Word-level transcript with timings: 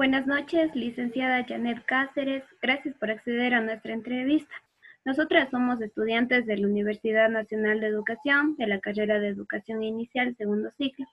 Buenas 0.00 0.26
noches, 0.26 0.74
licenciada 0.74 1.44
Janet 1.46 1.84
Cáceres. 1.84 2.42
Gracias 2.62 2.96
por 2.96 3.10
acceder 3.10 3.52
a 3.52 3.60
nuestra 3.60 3.92
entrevista. 3.92 4.54
Nosotras 5.04 5.50
somos 5.50 5.78
estudiantes 5.82 6.46
de 6.46 6.56
la 6.56 6.68
Universidad 6.68 7.28
Nacional 7.28 7.80
de 7.80 7.88
Educación, 7.88 8.56
de 8.56 8.66
la 8.66 8.80
carrera 8.80 9.20
de 9.20 9.28
Educación 9.28 9.82
Inicial, 9.82 10.34
segundo 10.38 10.70
ciclo. 10.78 11.04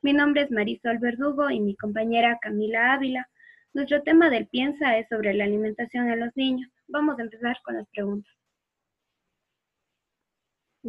Mi 0.00 0.14
nombre 0.14 0.40
es 0.40 0.50
Marisol 0.50 0.96
Verdugo 1.00 1.50
y 1.50 1.60
mi 1.60 1.76
compañera 1.76 2.38
Camila 2.40 2.94
Ávila. 2.94 3.28
Nuestro 3.74 4.02
tema 4.04 4.30
del 4.30 4.48
Piensa 4.48 4.96
es 4.96 5.06
sobre 5.10 5.34
la 5.34 5.44
alimentación 5.44 6.10
en 6.10 6.20
los 6.20 6.34
niños. 6.34 6.70
Vamos 6.88 7.18
a 7.18 7.22
empezar 7.24 7.58
con 7.62 7.74
las 7.76 7.86
preguntas. 7.90 8.32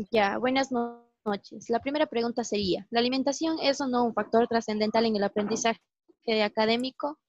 Ya, 0.09 0.37
buenas 0.37 0.71
noches. 0.71 1.69
La 1.69 1.81
primera 1.81 2.05
pregunta 2.05 2.45
sería, 2.45 2.87
¿la 2.91 3.01
alimentación 3.01 3.57
es 3.61 3.81
o 3.81 3.89
no 3.89 4.05
un 4.05 4.13
factor 4.13 4.47
trascendental 4.47 5.05
en 5.05 5.17
el 5.17 5.23
aprendizaje 5.25 5.81
académico? 6.45 7.19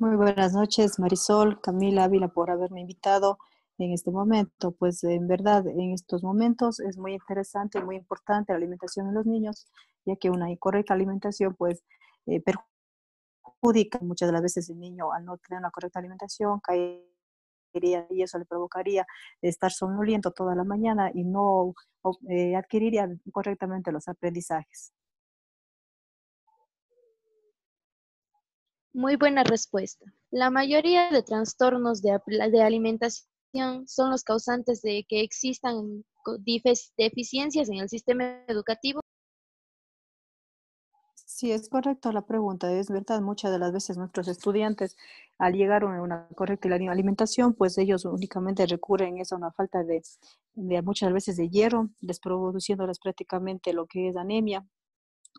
Muy 0.00 0.14
buenas 0.16 0.52
noches, 0.52 1.00
Marisol, 1.00 1.60
Camila 1.60 2.04
Ávila, 2.04 2.28
por 2.28 2.50
haberme 2.52 2.80
invitado 2.82 3.36
en 3.78 3.92
este 3.92 4.12
momento. 4.12 4.70
Pues 4.70 5.02
en 5.02 5.26
verdad, 5.26 5.66
en 5.66 5.92
estos 5.92 6.22
momentos 6.22 6.78
es 6.78 6.96
muy 6.96 7.14
interesante 7.14 7.80
y 7.80 7.82
muy 7.82 7.96
importante 7.96 8.52
la 8.52 8.58
alimentación 8.58 9.08
en 9.08 9.14
los 9.14 9.26
niños, 9.26 9.66
ya 10.04 10.14
que 10.14 10.30
una 10.30 10.52
incorrecta 10.52 10.94
alimentación 10.94 11.56
pues 11.56 11.82
eh, 12.26 12.40
perjudica 12.40 13.98
muchas 14.00 14.28
de 14.28 14.32
las 14.34 14.42
veces 14.42 14.70
el 14.70 14.78
niño 14.78 15.12
al 15.12 15.24
no 15.24 15.36
tener 15.38 15.58
una 15.58 15.70
correcta 15.72 15.98
alimentación, 15.98 16.60
cae 16.60 17.04
y 17.74 18.22
eso 18.22 18.38
le 18.38 18.44
provocaría 18.46 19.06
estar 19.42 19.72
somnoliento 19.72 20.30
toda 20.32 20.54
la 20.54 20.64
mañana 20.64 21.10
y 21.14 21.24
no 21.24 21.74
eh, 22.28 22.56
adquiriría 22.56 23.08
correctamente 23.32 23.92
los 23.92 24.08
aprendizajes. 24.08 24.92
Muy 28.98 29.14
buena 29.14 29.44
respuesta. 29.44 30.04
La 30.32 30.50
mayoría 30.50 31.08
de 31.10 31.22
trastornos 31.22 32.02
de, 32.02 32.18
de 32.26 32.62
alimentación 32.62 33.86
son 33.86 34.10
los 34.10 34.24
causantes 34.24 34.82
de 34.82 35.06
que 35.08 35.20
existan 35.20 36.04
deficiencias 36.96 37.68
en 37.68 37.76
el 37.76 37.88
sistema 37.88 38.42
educativo 38.48 39.00
Sí, 41.14 41.52
es 41.52 41.68
correcto 41.68 42.10
la 42.10 42.22
pregunta. 42.22 42.72
Es 42.72 42.90
verdad, 42.90 43.20
muchas 43.20 43.52
de 43.52 43.60
las 43.60 43.72
veces 43.72 43.96
nuestros 43.96 44.26
estudiantes, 44.26 44.96
al 45.38 45.52
llegar 45.52 45.84
a 45.84 46.02
una 46.02 46.26
correcta 46.34 46.68
alimentación, 46.68 47.54
pues 47.54 47.78
ellos 47.78 48.04
únicamente 48.04 48.66
recurren 48.66 49.18
a 49.20 49.36
una 49.36 49.52
falta 49.52 49.84
de, 49.84 50.02
de 50.54 50.82
muchas 50.82 51.12
veces 51.12 51.36
de 51.36 51.48
hierro, 51.48 51.90
desproduciéndoles 52.00 52.98
prácticamente 52.98 53.72
lo 53.72 53.86
que 53.86 54.08
es 54.08 54.16
anemia, 54.16 54.66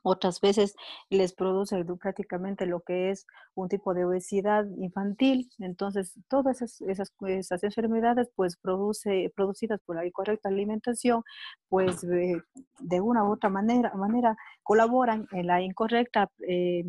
otras 0.03 0.39
veces 0.41 0.75
les 1.09 1.33
produce 1.33 1.83
prácticamente 1.99 2.65
lo 2.65 2.81
que 2.81 3.11
es 3.11 3.25
un 3.55 3.69
tipo 3.69 3.93
de 3.93 4.05
obesidad 4.05 4.65
infantil. 4.77 5.49
Entonces, 5.59 6.13
todas 6.29 6.61
esas, 6.61 7.11
esas, 7.27 7.63
enfermedades, 7.63 8.29
pues, 8.35 8.57
produce, 8.57 9.31
producidas 9.35 9.79
por 9.85 9.97
la 9.97 10.05
incorrecta 10.05 10.49
alimentación, 10.49 11.23
pues, 11.67 12.01
de 12.01 13.01
una 13.01 13.23
u 13.25 13.33
otra 13.33 13.49
manera, 13.49 13.93
manera 13.95 14.35
colaboran 14.63 15.27
en 15.31 15.47
la 15.47 15.61
incorrecta, 15.61 16.29
eh, 16.47 16.85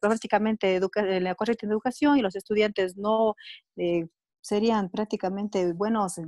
prácticamente 0.00 0.76
en 0.76 1.24
la 1.24 1.34
correcta 1.34 1.66
educación 1.66 2.16
y 2.18 2.22
los 2.22 2.36
estudiantes 2.36 2.96
no 2.96 3.34
eh, 3.76 4.08
serían 4.40 4.88
prácticamente 4.90 5.72
buenos, 5.72 6.20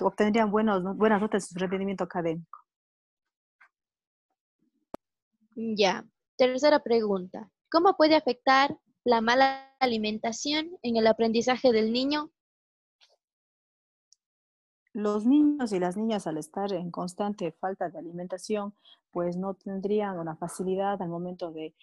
obtendrían 0.00 0.50
buenos, 0.50 0.96
buenas 0.96 1.20
notas 1.20 1.50
en 1.50 1.58
su 1.58 1.58
rendimiento 1.58 2.04
académico. 2.04 2.67
Ya. 5.60 6.06
Tercera 6.36 6.84
pregunta. 6.84 7.50
¿Cómo 7.68 7.96
puede 7.96 8.14
afectar 8.14 8.78
la 9.02 9.20
mala 9.20 9.74
alimentación 9.80 10.78
en 10.82 10.96
el 10.96 11.04
aprendizaje 11.08 11.72
del 11.72 11.92
niño? 11.92 12.30
Los 14.92 15.26
niños 15.26 15.72
y 15.72 15.80
las 15.80 15.96
niñas 15.96 16.28
al 16.28 16.38
estar 16.38 16.72
en 16.72 16.92
constante 16.92 17.50
falta 17.50 17.88
de 17.88 17.98
alimentación, 17.98 18.72
pues 19.10 19.36
no 19.36 19.54
tendrían 19.54 20.20
una 20.20 20.36
facilidad 20.36 21.02
al 21.02 21.08
momento 21.08 21.50
de 21.50 21.74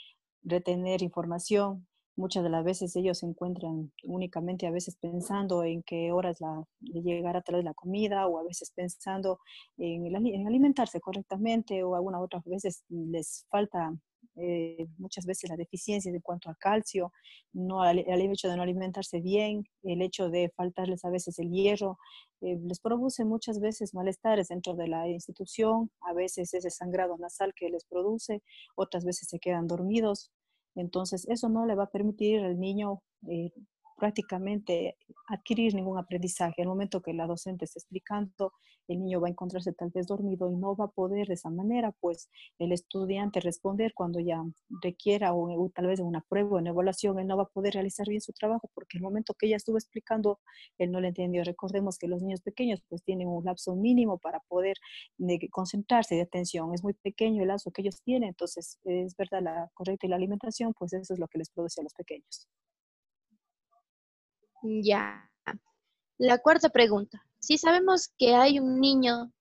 retener 0.41 1.01
información. 1.01 1.85
Muchas 2.17 2.43
de 2.43 2.49
las 2.49 2.63
veces 2.63 2.95
ellos 2.95 3.19
se 3.19 3.25
encuentran 3.25 3.91
únicamente 4.03 4.67
a 4.67 4.71
veces 4.71 4.95
pensando 4.95 5.63
en 5.63 5.83
qué 5.83 6.11
hora 6.11 6.29
es 6.31 6.39
la, 6.39 6.63
de 6.79 7.01
llegar 7.01 7.35
a 7.35 7.41
traer 7.41 7.63
la 7.63 7.73
comida 7.73 8.27
o 8.27 8.39
a 8.39 8.43
veces 8.43 8.71
pensando 8.73 9.39
en, 9.77 10.05
en 10.05 10.47
alimentarse 10.47 11.01
correctamente 11.01 11.83
o 11.83 11.95
algunas 11.95 12.21
otras 12.21 12.43
veces 12.45 12.83
les 12.89 13.45
falta 13.49 13.93
eh, 14.37 14.87
muchas 14.97 15.25
veces 15.25 15.49
la 15.49 15.55
deficiencia 15.55 16.11
en 16.11 16.19
cuanto 16.19 16.49
a 16.49 16.55
calcio, 16.55 17.13
no, 17.53 17.85
el, 17.89 17.99
hecho 17.99 18.49
de 18.49 18.57
no 18.57 18.63
alimentarse 18.63 19.21
bien, 19.21 19.63
el 19.83 20.01
hecho 20.01 20.29
de 20.29 20.51
faltarles 20.55 21.05
a 21.05 21.09
veces 21.09 21.39
el 21.39 21.49
hierro, 21.51 21.97
eh, 22.41 22.57
les 22.61 22.79
produce 22.81 23.23
muchas 23.23 23.61
veces 23.61 23.93
malestares 23.93 24.49
dentro 24.49 24.75
de 24.75 24.87
la 24.87 25.07
institución, 25.07 25.89
a 26.01 26.13
veces 26.13 26.53
ese 26.53 26.69
sangrado 26.69 27.17
nasal 27.17 27.53
que 27.55 27.69
les 27.69 27.85
produce, 27.85 28.43
otras 28.75 29.05
veces 29.05 29.29
se 29.29 29.39
quedan 29.39 29.67
dormidos, 29.67 30.31
entonces, 30.75 31.25
eso 31.29 31.49
no 31.49 31.65
le 31.65 31.75
va 31.75 31.85
a 31.85 31.91
permitir 31.91 32.39
al 32.41 32.59
niño 32.59 33.01
eh, 33.27 33.51
prácticamente 33.95 34.97
adquirir 35.27 35.73
ningún 35.75 35.97
aprendizaje. 35.97 36.61
Al 36.61 36.67
momento 36.67 37.01
que 37.01 37.13
la 37.13 37.27
docente 37.27 37.65
esté 37.65 37.79
explicando, 37.79 38.53
el 38.87 38.99
niño 38.99 39.19
va 39.21 39.27
a 39.27 39.31
encontrarse 39.31 39.73
tal 39.73 39.89
vez 39.89 40.07
dormido 40.07 40.51
y 40.51 40.55
no 40.55 40.75
va 40.75 40.85
a 40.85 40.91
poder 40.91 41.27
de 41.27 41.33
esa 41.33 41.49
manera, 41.49 41.91
pues 41.99 42.29
el 42.59 42.71
estudiante 42.71 43.39
responder 43.39 43.93
cuando 43.93 44.19
ya 44.19 44.43
requiera 44.81 45.33
o, 45.33 45.69
tal 45.73 45.87
vez 45.87 45.99
una 45.99 46.21
prueba 46.21 46.51
o 46.51 46.57
una 46.59 46.69
evaluación, 46.69 47.19
él 47.19 47.27
no 47.27 47.37
va 47.37 47.43
a 47.43 47.47
poder 47.47 47.73
realizar 47.73 48.07
bien 48.07 48.21
su 48.21 48.33
trabajo 48.33 48.69
porque 48.73 48.97
el 48.97 49.03
momento 49.03 49.33
que 49.33 49.47
ella 49.47 49.57
estuvo 49.57 49.77
explicando, 49.77 50.39
él 50.77 50.91
no 50.91 50.99
le 51.01 51.09
entendió. 51.09 51.43
Recordemos 51.43 51.97
que 51.97 52.07
los 52.07 52.21
niños 52.21 52.41
pequeños 52.41 52.81
pues 52.87 53.03
tienen 53.03 53.27
un 53.27 53.43
lapso 53.43 53.75
mínimo 53.75 54.17
para 54.19 54.39
poder 54.47 54.77
concentrarse 55.51 56.15
de 56.15 56.21
atención. 56.21 56.73
Es 56.73 56.83
muy 56.83 56.93
pequeño 56.93 57.41
el 57.41 57.49
lapso 57.49 57.71
que 57.71 57.81
ellos 57.81 58.01
tienen, 58.03 58.29
entonces 58.29 58.79
es 58.83 59.15
verdad 59.17 59.41
la 59.41 59.69
correcta 59.73 60.05
y 60.05 60.09
la 60.09 60.15
alimentación, 60.17 60.73
pues 60.77 60.93
eso 60.93 61.13
es 61.13 61.19
lo 61.19 61.27
que 61.27 61.39
les 61.39 61.49
produce 61.49 61.81
a 61.81 61.83
los 61.83 61.93
pequeños. 61.93 62.47
Ya. 64.65 65.29
La 66.17 66.39
cuarta 66.39 66.69
pregunta. 66.69 67.23
Si 67.39 67.57
sabemos 67.59 68.09
que 68.17 68.33
hay 68.33 68.59
un 68.59 68.79
niño 68.79 69.31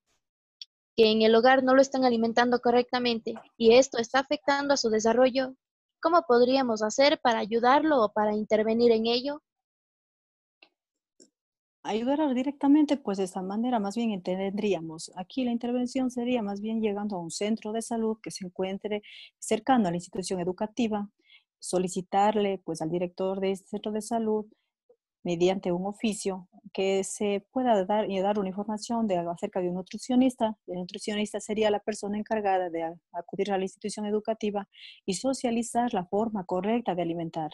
que 0.95 1.11
en 1.11 1.23
el 1.23 1.33
hogar 1.33 1.63
no 1.63 1.73
lo 1.73 1.81
están 1.81 2.05
alimentando 2.05 2.59
correctamente 2.59 3.33
y 3.57 3.73
esto 3.73 3.97
está 3.97 4.19
afectando 4.19 4.73
a 4.73 4.77
su 4.77 4.89
desarrollo, 4.89 5.55
¿cómo 5.99 6.23
podríamos 6.27 6.83
hacer 6.83 7.19
para 7.21 7.39
ayudarlo 7.39 8.03
o 8.03 8.13
para 8.13 8.35
intervenir 8.35 8.91
en 8.91 9.07
ello? 9.07 9.41
Ayudar 11.81 12.33
directamente, 12.33 12.97
pues 12.97 13.17
de 13.17 13.23
esta 13.23 13.41
manera 13.41 13.79
más 13.79 13.95
bien 13.95 14.11
entenderíamos. 14.11 15.11
Aquí 15.15 15.43
la 15.43 15.51
intervención 15.51 16.11
sería 16.11 16.43
más 16.43 16.61
bien 16.61 16.81
llegando 16.81 17.15
a 17.15 17.19
un 17.19 17.31
centro 17.31 17.71
de 17.71 17.81
salud 17.81 18.17
que 18.21 18.31
se 18.31 18.45
encuentre 18.45 19.01
cercano 19.39 19.87
a 19.87 19.91
la 19.91 19.97
institución 19.97 20.39
educativa, 20.39 21.09
solicitarle 21.59 22.59
pues 22.63 22.81
al 22.81 22.91
director 22.91 23.39
de 23.39 23.51
este 23.51 23.67
centro 23.69 23.91
de 23.91 24.01
salud 24.01 24.45
mediante 25.25 25.71
un 25.71 25.87
oficio 25.87 26.47
que 26.71 27.03
se 27.03 27.45
pueda 27.51 27.83
dar 27.83 28.09
y 28.09 28.19
dar 28.19 28.37
una 28.37 28.49
información 28.49 29.07
de, 29.07 29.17
acerca 29.17 29.59
de 29.59 29.69
un 29.69 29.75
nutricionista. 29.75 30.55
El 30.67 30.79
nutricionista 30.79 31.39
sería 31.39 31.71
la 31.71 31.79
persona 31.79 32.17
encargada 32.17 32.69
de 32.69 32.95
acudir 33.11 33.51
a 33.51 33.57
la 33.57 33.63
institución 33.63 34.05
educativa 34.05 34.69
y 35.05 35.15
socializar 35.15 35.93
la 35.93 36.05
forma 36.05 36.45
correcta 36.45 36.93
de 36.93 37.01
alimentar 37.01 37.51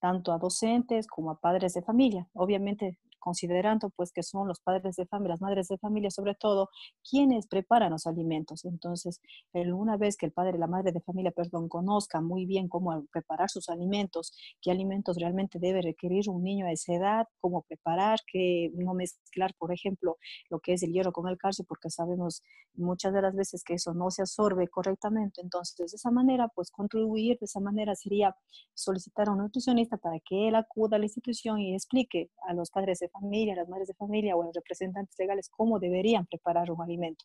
tanto 0.00 0.32
a 0.32 0.38
docentes 0.38 1.06
como 1.06 1.30
a 1.30 1.40
padres 1.40 1.72
de 1.72 1.82
familia. 1.82 2.28
Obviamente 2.34 2.98
considerando 3.24 3.88
pues 3.88 4.12
que 4.12 4.22
son 4.22 4.46
los 4.46 4.60
padres 4.60 4.96
de 4.96 5.06
familia, 5.06 5.30
las 5.30 5.40
madres 5.40 5.68
de 5.68 5.78
familia 5.78 6.10
sobre 6.10 6.34
todo, 6.34 6.68
quienes 7.08 7.46
preparan 7.46 7.90
los 7.92 8.06
alimentos. 8.06 8.66
Entonces, 8.66 9.22
una 9.54 9.96
vez 9.96 10.18
que 10.18 10.26
el 10.26 10.32
padre, 10.32 10.58
la 10.58 10.66
madre 10.66 10.92
de 10.92 11.00
familia, 11.00 11.30
perdón, 11.30 11.70
conozca 11.70 12.20
muy 12.20 12.44
bien 12.44 12.68
cómo 12.68 13.06
preparar 13.10 13.48
sus 13.48 13.70
alimentos, 13.70 14.32
qué 14.60 14.70
alimentos 14.70 15.16
realmente 15.16 15.58
debe 15.58 15.80
requerir 15.80 16.28
un 16.28 16.42
niño 16.42 16.66
a 16.66 16.72
esa 16.72 16.92
edad, 16.92 17.26
cómo 17.40 17.62
preparar, 17.62 18.18
que 18.30 18.70
no 18.74 18.92
mezclar, 18.92 19.54
por 19.58 19.72
ejemplo, 19.72 20.18
lo 20.50 20.60
que 20.60 20.74
es 20.74 20.82
el 20.82 20.92
hierro 20.92 21.12
con 21.12 21.26
el 21.28 21.38
calcio, 21.38 21.64
porque 21.66 21.88
sabemos 21.88 22.42
muchas 22.74 23.14
de 23.14 23.22
las 23.22 23.34
veces 23.34 23.64
que 23.64 23.74
eso 23.74 23.94
no 23.94 24.10
se 24.10 24.20
absorbe 24.20 24.68
correctamente. 24.68 25.40
Entonces, 25.40 25.92
de 25.92 25.96
esa 25.96 26.10
manera, 26.10 26.48
pues 26.48 26.70
contribuir 26.70 27.38
de 27.38 27.46
esa 27.46 27.60
manera 27.60 27.94
sería 27.94 28.36
solicitar 28.74 29.28
a 29.28 29.32
un 29.32 29.38
nutricionista 29.38 29.96
para 29.96 30.18
que 30.20 30.48
él 30.48 30.56
acuda 30.56 30.96
a 30.96 30.98
la 30.98 31.06
institución 31.06 31.58
y 31.60 31.74
explique 31.74 32.30
a 32.46 32.52
los 32.52 32.70
padres 32.70 32.98
de 32.98 33.08
familia, 33.14 33.54
las 33.54 33.68
madres 33.68 33.88
de 33.88 33.94
familia 33.94 34.36
o 34.36 34.42
los 34.42 34.54
representantes 34.54 35.16
legales 35.18 35.48
cómo 35.48 35.78
deberían 35.78 36.26
preparar 36.26 36.70
un 36.70 36.82
alimento. 36.82 37.24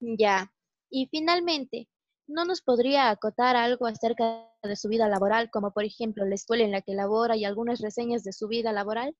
Ya. 0.00 0.52
Y 0.90 1.08
finalmente, 1.10 1.88
¿no 2.26 2.44
nos 2.44 2.62
podría 2.62 3.10
acotar 3.10 3.56
algo 3.56 3.86
acerca 3.86 4.48
de 4.62 4.76
su 4.76 4.88
vida 4.88 5.08
laboral, 5.08 5.50
como 5.50 5.72
por 5.72 5.84
ejemplo 5.84 6.24
la 6.24 6.34
escuela 6.34 6.64
en 6.64 6.72
la 6.72 6.82
que 6.82 6.94
labora 6.94 7.36
y 7.36 7.44
algunas 7.44 7.80
reseñas 7.80 8.24
de 8.24 8.32
su 8.32 8.48
vida 8.48 8.72
laboral? 8.72 9.14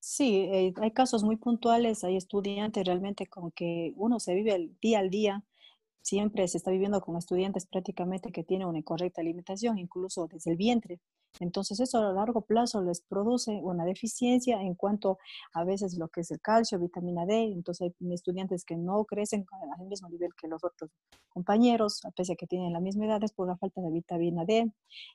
Sí, 0.00 0.48
eh, 0.52 0.72
hay 0.80 0.90
casos 0.92 1.24
muy 1.24 1.36
puntuales, 1.36 2.04
hay 2.04 2.16
estudiantes 2.16 2.86
realmente 2.86 3.26
con 3.26 3.50
que 3.50 3.92
uno 3.96 4.20
se 4.20 4.34
vive 4.34 4.54
el 4.54 4.78
día 4.80 5.00
al 5.00 5.10
día 5.10 5.44
siempre 6.02 6.48
se 6.48 6.58
está 6.58 6.70
viviendo 6.70 7.00
con 7.00 7.16
estudiantes 7.16 7.66
prácticamente 7.66 8.32
que 8.32 8.44
tienen 8.44 8.68
una 8.68 8.78
incorrecta 8.78 9.20
alimentación, 9.20 9.78
incluso 9.78 10.26
desde 10.26 10.52
el 10.52 10.56
vientre. 10.56 11.00
Entonces 11.40 11.78
eso 11.80 11.98
a 11.98 12.12
largo 12.12 12.42
plazo 12.42 12.82
les 12.82 13.02
produce 13.02 13.60
una 13.62 13.84
deficiencia 13.84 14.60
en 14.60 14.74
cuanto 14.74 15.18
a 15.52 15.64
veces 15.64 15.96
lo 15.98 16.08
que 16.08 16.22
es 16.22 16.30
el 16.30 16.40
calcio, 16.40 16.78
vitamina 16.78 17.26
D. 17.26 17.52
Entonces 17.52 17.92
hay 18.00 18.12
estudiantes 18.12 18.64
que 18.64 18.76
no 18.76 19.04
crecen 19.04 19.46
al 19.78 19.86
mismo 19.86 20.08
nivel 20.08 20.30
que 20.34 20.48
los 20.48 20.64
otros 20.64 20.90
compañeros, 21.28 22.04
a 22.04 22.10
pesar 22.10 22.34
de 22.34 22.38
que 22.38 22.46
tienen 22.46 22.72
la 22.72 22.80
misma 22.80 23.06
edad, 23.06 23.22
es 23.22 23.32
por 23.32 23.46
la 23.46 23.56
falta 23.56 23.80
de 23.80 23.90
vitamina 23.90 24.44
D. 24.44 24.72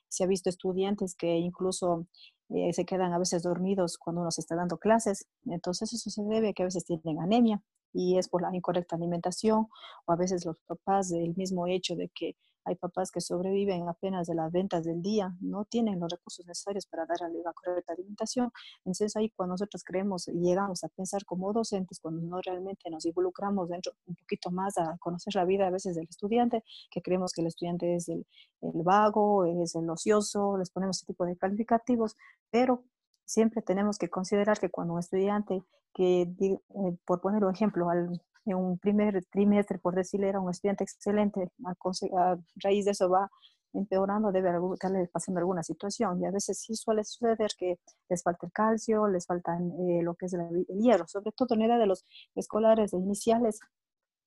Se 0.08 0.24
ha 0.24 0.26
visto 0.26 0.48
estudiantes 0.48 1.14
que 1.14 1.36
incluso 1.36 2.06
eh, 2.50 2.72
se 2.72 2.84
quedan 2.84 3.12
a 3.12 3.18
veces 3.18 3.42
dormidos 3.42 3.98
cuando 3.98 4.22
uno 4.22 4.30
se 4.30 4.40
está 4.40 4.54
dando 4.54 4.78
clases. 4.78 5.26
Entonces 5.46 5.92
eso 5.92 6.10
se 6.10 6.22
debe 6.22 6.50
a 6.50 6.52
que 6.52 6.62
a 6.62 6.66
veces 6.66 6.84
tienen 6.84 7.20
anemia 7.20 7.62
y 7.94 8.18
es 8.18 8.28
por 8.28 8.42
la 8.42 8.54
incorrecta 8.54 8.96
alimentación 8.96 9.68
o 10.04 10.12
a 10.12 10.16
veces 10.16 10.44
los 10.44 10.60
papás 10.60 11.08
del 11.08 11.34
mismo 11.36 11.66
hecho 11.66 11.96
de 11.96 12.10
que 12.10 12.36
hay 12.66 12.76
papás 12.76 13.10
que 13.10 13.20
sobreviven 13.20 13.88
apenas 13.88 14.26
de 14.26 14.34
las 14.34 14.50
ventas 14.50 14.84
del 14.84 15.02
día, 15.02 15.36
no 15.40 15.64
tienen 15.66 16.00
los 16.00 16.10
recursos 16.10 16.46
necesarios 16.46 16.86
para 16.86 17.04
darle 17.04 17.42
la 17.44 17.52
correcta 17.52 17.92
alimentación. 17.92 18.50
Entonces 18.78 19.14
ahí 19.16 19.30
cuando 19.30 19.52
nosotros 19.52 19.84
creemos 19.84 20.28
y 20.28 20.40
llegamos 20.40 20.82
a 20.82 20.88
pensar 20.88 21.24
como 21.26 21.52
docentes, 21.52 22.00
cuando 22.00 22.22
no 22.22 22.40
realmente 22.40 22.88
nos 22.90 23.04
involucramos 23.04 23.68
dentro 23.68 23.92
un 24.06 24.14
poquito 24.14 24.50
más 24.50 24.78
a 24.78 24.96
conocer 24.98 25.34
la 25.34 25.44
vida 25.44 25.66
a 25.66 25.70
veces 25.70 25.94
del 25.94 26.08
estudiante, 26.08 26.64
que 26.90 27.02
creemos 27.02 27.32
que 27.32 27.42
el 27.42 27.48
estudiante 27.48 27.96
es 27.96 28.08
el, 28.08 28.26
el 28.62 28.82
vago, 28.82 29.44
es 29.44 29.74
el 29.74 29.88
ocioso, 29.90 30.56
les 30.56 30.70
ponemos 30.70 30.96
ese 30.96 31.06
tipo 31.06 31.26
de 31.26 31.36
calificativos, 31.36 32.16
pero 32.50 32.84
siempre 33.24 33.62
tenemos 33.62 33.98
que 33.98 34.08
considerar 34.08 34.58
que 34.58 34.70
cuando 34.70 34.94
un 34.94 35.00
estudiante 35.00 35.62
que, 35.94 36.22
eh, 36.22 36.58
por 37.04 37.20
poner 37.20 37.44
un 37.44 37.54
ejemplo, 37.54 37.88
al, 37.88 38.20
en 38.46 38.56
un 38.56 38.78
primer 38.78 39.24
trimestre, 39.26 39.78
por 39.78 39.94
decirle, 39.94 40.28
era 40.28 40.40
un 40.40 40.50
estudiante 40.50 40.84
excelente, 40.84 41.50
a, 41.64 42.36
raíz 42.56 42.84
de 42.84 42.90
eso 42.90 43.08
va 43.08 43.30
empeorando, 43.72 44.30
debe 44.30 44.50
estarle 44.74 45.08
pasando 45.08 45.40
alguna 45.40 45.62
situación. 45.62 46.20
Y 46.20 46.26
a 46.26 46.30
veces 46.30 46.58
sí 46.60 46.74
suele 46.74 47.04
suceder 47.04 47.50
que 47.58 47.78
les 48.08 48.22
falta 48.22 48.46
el 48.46 48.52
calcio, 48.52 49.08
les 49.08 49.26
falta 49.26 49.56
eh, 49.56 50.02
lo 50.02 50.14
que 50.14 50.26
es 50.26 50.34
el, 50.34 50.66
hierro, 50.68 51.06
sobre 51.08 51.32
todo 51.32 51.54
en 51.54 51.60
la 51.60 51.66
edad 51.66 51.78
de 51.78 51.86
los 51.86 52.04
escolares 52.34 52.92
iniciales, 52.92 53.58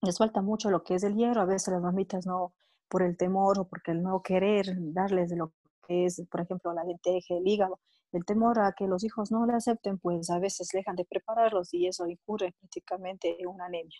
les 0.01 0.17
falta 0.17 0.41
mucho 0.41 0.69
lo 0.69 0.83
que 0.83 0.95
es 0.95 1.03
el 1.03 1.15
hierro. 1.15 1.41
A 1.41 1.45
veces 1.45 1.73
las 1.73 1.81
mamitas 1.81 2.25
no, 2.25 2.53
por 2.89 3.03
el 3.03 3.17
temor 3.17 3.59
o 3.59 3.67
porque 3.67 3.91
el 3.91 4.03
no 4.03 4.21
querer 4.21 4.65
darles 4.94 5.31
lo 5.31 5.53
que 5.87 6.05
es, 6.05 6.21
por 6.29 6.41
ejemplo, 6.41 6.73
la 6.73 6.83
lenteja, 6.83 7.35
el 7.35 7.47
hígado, 7.47 7.79
el 8.11 8.25
temor 8.25 8.59
a 8.59 8.73
que 8.73 8.87
los 8.87 9.03
hijos 9.03 9.31
no 9.31 9.45
le 9.45 9.53
acepten, 9.53 9.97
pues 9.99 10.29
a 10.29 10.39
veces 10.39 10.69
dejan 10.71 10.95
de 10.95 11.05
prepararlos 11.05 11.73
y 11.73 11.87
eso 11.87 12.07
incurre 12.07 12.53
prácticamente 12.59 13.41
en 13.41 13.47
una 13.47 13.65
anemia. 13.65 13.99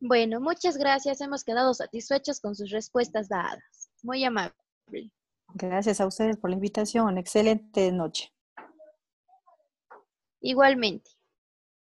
Bueno, 0.00 0.40
muchas 0.40 0.78
gracias. 0.78 1.20
Hemos 1.20 1.44
quedado 1.44 1.74
satisfechos 1.74 2.40
con 2.40 2.54
sus 2.54 2.70
respuestas 2.70 3.28
dadas. 3.28 3.90
Muy 4.02 4.24
amable. 4.24 4.54
Gracias 5.54 6.00
a 6.00 6.06
ustedes 6.06 6.38
por 6.38 6.48
la 6.48 6.56
invitación. 6.56 7.18
Excelente 7.18 7.92
noche. 7.92 8.32
Igualmente. 10.40 11.10